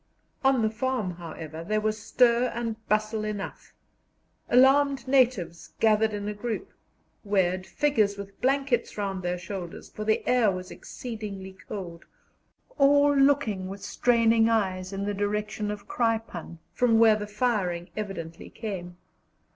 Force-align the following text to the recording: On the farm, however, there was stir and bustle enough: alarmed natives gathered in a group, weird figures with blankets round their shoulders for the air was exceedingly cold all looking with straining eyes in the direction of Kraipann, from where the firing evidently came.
On 0.43 0.63
the 0.63 0.69
farm, 0.71 1.11
however, 1.11 1.63
there 1.63 1.79
was 1.79 2.01
stir 2.01 2.51
and 2.55 2.75
bustle 2.87 3.23
enough: 3.23 3.71
alarmed 4.49 5.07
natives 5.07 5.73
gathered 5.79 6.11
in 6.11 6.27
a 6.27 6.33
group, 6.33 6.73
weird 7.23 7.67
figures 7.67 8.17
with 8.17 8.41
blankets 8.41 8.97
round 8.97 9.21
their 9.21 9.37
shoulders 9.37 9.91
for 9.91 10.03
the 10.03 10.27
air 10.27 10.49
was 10.51 10.71
exceedingly 10.71 11.55
cold 11.67 12.05
all 12.79 13.15
looking 13.15 13.67
with 13.67 13.83
straining 13.83 14.49
eyes 14.49 14.91
in 14.91 15.05
the 15.05 15.13
direction 15.13 15.69
of 15.69 15.87
Kraipann, 15.87 16.57
from 16.73 16.97
where 16.97 17.15
the 17.15 17.27
firing 17.27 17.91
evidently 17.95 18.49
came. 18.49 18.97